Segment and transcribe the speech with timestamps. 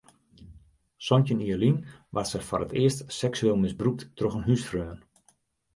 [1.07, 1.77] Santjin jier lyn
[2.13, 4.99] waard sy foar it earst seksueel misbrûkt troch in húsfreon.